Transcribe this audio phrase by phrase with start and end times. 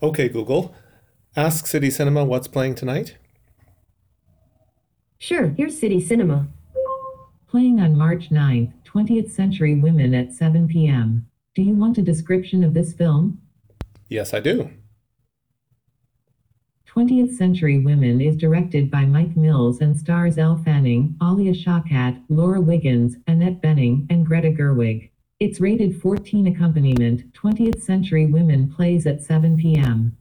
[0.00, 0.74] Okay, Google.
[1.36, 3.16] Ask City Cinema what's playing tonight.
[5.18, 6.46] Sure, here's City Cinema.
[7.48, 11.26] Playing on March 9th, 20th Century Women at 7 p.m.
[11.54, 13.40] Do you want a description of this film?
[14.08, 14.70] Yes, I do.
[16.88, 22.60] 20th Century Women is directed by Mike Mills and stars Elle Fanning, Alia Shawkat, Laura
[22.60, 25.10] Wiggins, Annette Bening, and Greta Gerwig.
[25.40, 27.32] It's rated 14 accompaniment.
[27.32, 30.16] 20th Century Women plays at 7 p.m.